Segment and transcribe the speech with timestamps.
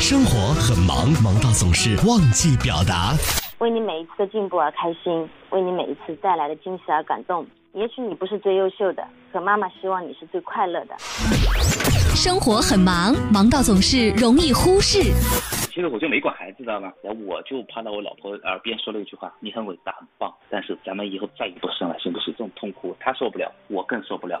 [0.00, 3.12] 生活很忙，忙到总是忘记表达。
[3.58, 7.44] 为你每一次的进步而开心，为你每一次带来的惊喜而感动。
[7.74, 10.94] 也许你不是最优秀的，可妈妈希望你是最快乐的。
[12.14, 15.02] 生活很忙，忙到总是容易忽视。
[15.74, 16.92] 其实我就没管孩子，知道吗？
[17.02, 24.40] 然后我就趴到我老婆耳边说了一句话：“你很伟大，很棒，但是咱们以后再也不生了，行不行？”这种痛苦，她受不了，我更受不了。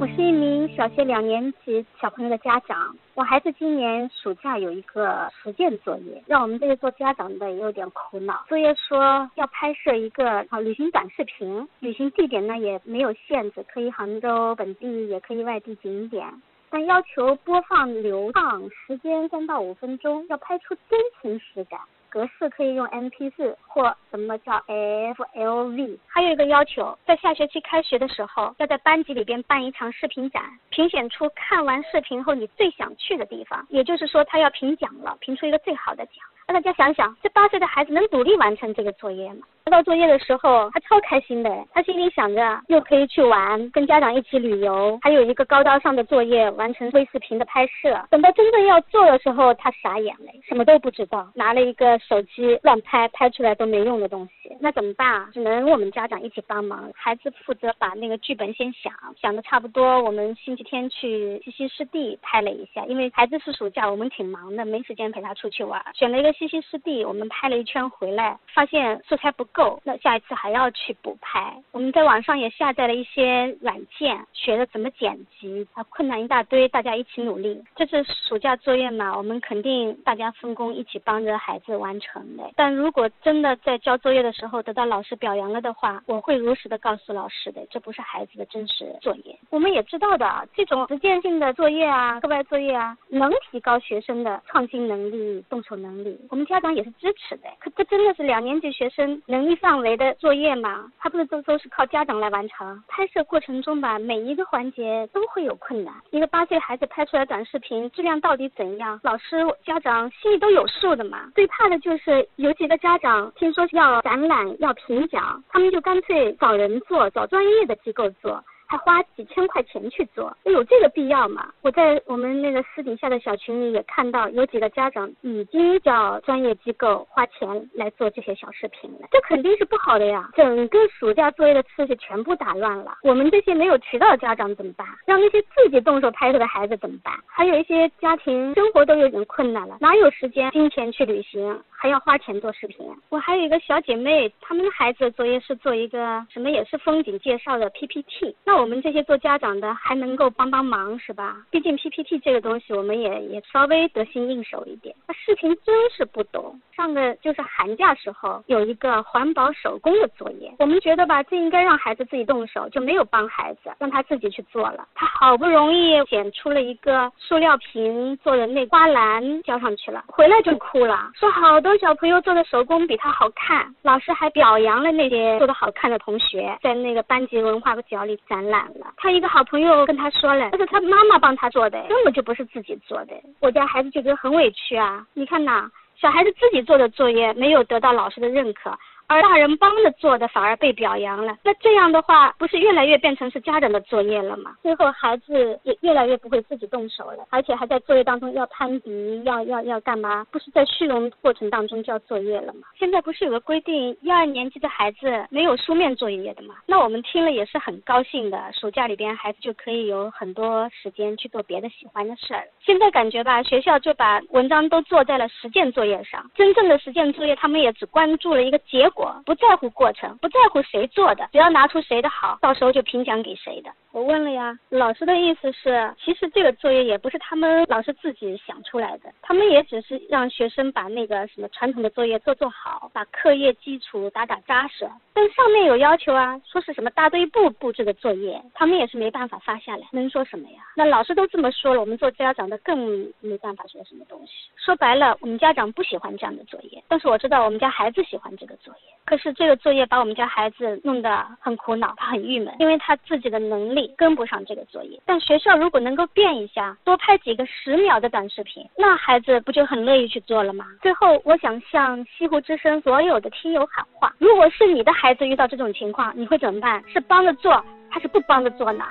[0.00, 8.44] 我是一名小学两年级小朋友的家长，我孩子今年暑假有一个实践作业，让我们这些做家长的也有点苦恼。
[8.48, 16.26] 作业说要拍摄一个啊旅行短视频，旅行地点呢也没有限制，可以杭州本地，也可以外地景点，
[16.70, 21.80] 但要求播放流畅时间三到五分钟，要拍出真情实感。
[22.14, 25.98] 格式可以用 MP4 或什么叫 FLV。
[26.06, 33.66] 还有一个要求，在下学期开学的时候，要在班级里边办一场视频展，评选出看完视频后你最想去的地方。
[33.68, 36.14] 也就是说，他要评奖了，评出一个最好的奖。
[36.46, 39.44] 那大家想想，这八岁的孩子能独立完成这个作业吗？
[39.66, 47.98] 拿到作业的时候，他超开心的，他心里想着又可以去玩，跟家长一起旅游，还有一个高大上的作业完成微视频的拍摄。
[48.10, 55.30] 等到真正要做的时候，他傻眼了，什么都不知道，拿了一个手机乱拍，拍出来都没用的东西，那怎么办啊？
[55.32, 71.54] 只能我们家长一起帮忙，孩子负责把那个剧本先想，想的差不多，我们星期天去西溪湿地拍了一下，因为孩子是暑假，我们挺忙的，没时间陪他出去玩，选了一个西溪湿地，我们拍了一圈回来，发现素材不够，那下一次还要去补拍。
[71.70, 77.62] 我们在网上也下载了一些软件，学了怎么剪辑，啊，困难一大堆，大家一起努力。
[77.76, 82.50] 这是暑假作业嘛，我们肯定大家分工，一起帮着孩子完成的。
[82.56, 89.38] 但如果真的在交作业的时候得到老师表扬了的话，我会如实的告诉老师的，这不是孩子的真实作业。
[89.50, 97.48] 我们也知道的，这种实践性的作业啊，课外作业啊，能提高学生的创新能力、动手能力，我们家长也是支持的。
[97.60, 99.94] 可这真的是两年级学生能一范围。
[99.94, 102.82] 的作业嘛，他不是都都是靠家长来完成。
[102.88, 105.94] 拍摄过程中吧，每一个环节都会有困难。
[106.10, 111.30] 一个八岁孩子拍出来短视频质量到底怎样，老师家长心里都有数的嘛。
[111.36, 118.42] 最怕的就是有几个家长听说要展览要评奖，他们就干脆找人做，找专业的机构做。
[118.74, 121.48] 还花几千块钱去做，有这个必要吗？
[121.62, 130.28] 我在我们那个私底下的小群里也看到有几个家长已经叫专业机构花钱来做这些小视频了，这肯定是不好的呀！
[130.34, 134.84] 整个暑假作业的次序全部打乱了，我们这些没有渠道的家长怎么办？
[135.06, 137.14] 让那些自己动手拍摄的孩子怎么办？
[137.26, 141.62] 还有一些家庭生活都有点困难了，哪有时间、金钱去旅行？
[141.70, 142.78] 还要花钱做视频。
[143.10, 148.34] 我还有一个小姐妹，他们的孩子作业是做一个什么，也是风景介绍的 PPT。
[148.42, 151.36] 那我我们这些做家长的还能够帮帮忙是吧？
[151.50, 154.96] 毕竟 PPT 这个东西，我们也也稍微得心应手一点。
[155.06, 156.58] 那视频真是不懂。
[156.74, 164.88] 上个就是寒假时候有一个环保手工的作业，我们觉得吧，这应该让孩子自己动手，就没有帮孩子，让他自己去做了。
[164.94, 171.76] 他好不容易剪出了一个塑料瓶做的那花篮交上去了，回来就哭了，说好多。
[171.76, 178.92] 小朋友做的手工比他好看，老师还表扬了那些做的好看的同学，在那个班级文化角里展览了。
[178.96, 183.14] 他一个好朋友跟他说了，这是他妈妈帮他做的，根本就不是自己做的。
[183.40, 185.06] 我家孩子就觉得很委屈啊！
[185.14, 188.76] 你看呐，小孩子自己做的作业没有得到老师的认可。
[189.06, 194.56] 而大人帮着做的反而被表扬了，那这样的话不是越来越变成是家长的作业了吗？
[194.62, 200.26] 最后孩子也越来越不会自己动手了，而且还在作业当中要攀比，要要要干嘛？
[200.30, 202.60] 不是在虚荣过程当中交作业了吗？
[202.78, 206.54] 现在不是有个规定，一二年级的孩子没有书面作业的吗？
[206.64, 212.44] 那我们听了也是很高兴的，暑假里边孩子就可以有很多时间去做别的喜欢的事儿。
[212.64, 218.90] 现在感觉吧，学校就把文章都做在了实践作业上，真正的实践作业他们也只关注了一个结。
[218.94, 223.70] 果不在乎过程，不在乎谁做的，只要拿出谁的好，到时候就评奖给谁的。
[223.94, 234.84] 我问了呀，老师的意思是，其实这个作业也不是他们老师自己想出来的，他们也只是让学生把那个什么传统的作业做做好，把课业基础打打扎实。
[235.12, 240.64] 但上面有要求啊，说是什么大队部布置的作业，他们也是没办法发下来，能说什么呀？
[240.74, 244.32] 那老师都这么说了，我们做家长的更没办法说什么东西。
[244.56, 248.92] 说白了，我们家长不喜欢这样的作业，但是我知道我们家孩子喜欢这个作业。
[249.04, 255.00] 可是这个作业把我们家孩子弄得很苦恼，他很郁闷，因为他自己的能力跟不上这个作业。
[255.04, 260.66] 但学校如果能够变一下，多拍几个十秒的短视频，那孩子不就很乐意去做了吗？
[260.82, 266.82] 最后，我想向西湖之声所有的听友喊话：如果是你的孩子遇到这种情况，你会怎么办？
[266.92, 267.52] 是帮着做，
[267.88, 268.84] 还是不帮着做呢？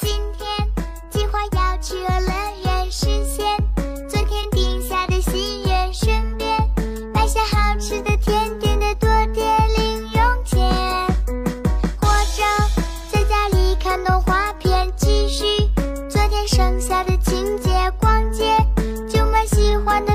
[0.00, 0.48] 今天
[1.10, 2.32] 计划要去游乐
[2.64, 3.37] 园实现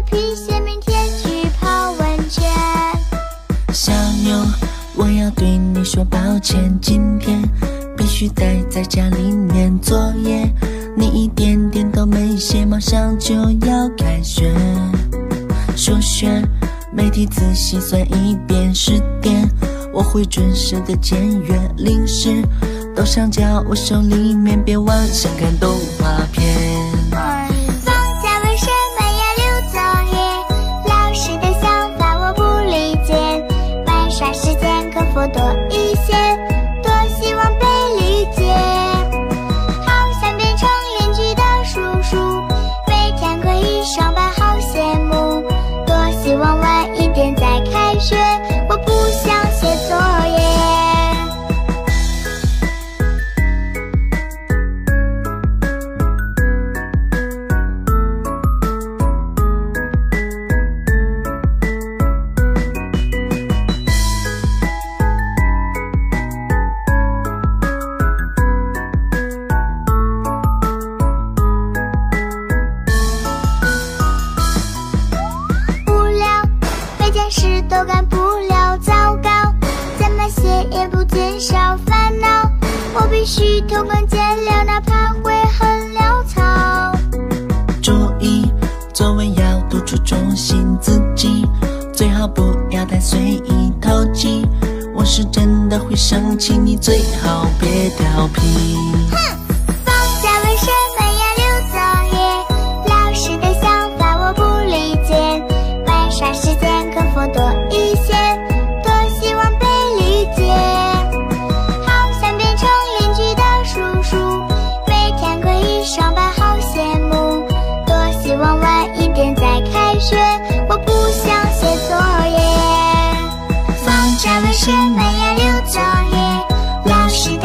[0.05, 2.43] 皮鞋，明天去泡温泉。
[3.71, 3.91] 小
[4.23, 4.35] 妞，
[4.95, 7.41] 我要对你说抱歉，今天
[7.97, 10.51] 必须待在家里面作业，
[10.95, 14.53] 你一点点都没写，马上就要开学。
[15.75, 16.41] 数学
[16.91, 19.49] 每题仔细算一遍十点，
[19.91, 21.59] 我会准时的检阅。
[21.77, 22.43] 零食
[22.95, 26.72] 都上交我手里面，别妄想看动画片。
[47.99, 48.15] 学
[48.69, 49.32] 我不想
[82.95, 86.95] 我必须偷工减料，哪怕会很潦草。
[87.81, 88.51] 注意，
[88.93, 91.43] 作文要突出中心自己，
[91.91, 94.45] 最好不要太随意投机。
[94.93, 98.75] 我是真的会生气，你最好别调皮。
[99.09, 99.17] 哼，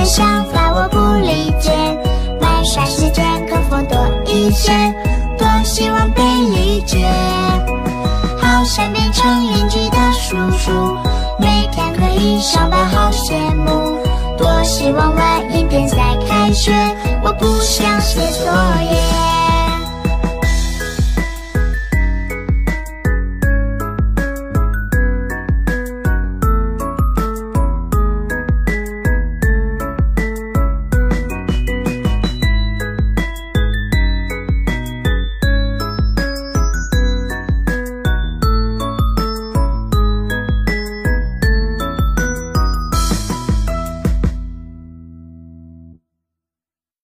[0.09, 1.71] 想法我不理解。
[2.41, 4.73] 玩耍时间可否多一些？
[5.37, 7.07] 多希望被理解。
[8.41, 10.97] 好想变成邻居的叔叔，
[11.39, 13.99] 每天可以上班，好羡慕。
[14.39, 15.97] 多希望晚一点再
[16.27, 16.73] 开学，
[17.23, 18.51] 我不想写作
[18.91, 19.18] 业。